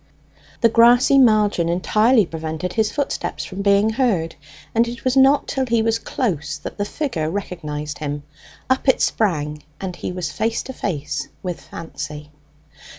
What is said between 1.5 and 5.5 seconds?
entirely prevented his footsteps from being heard, and it was not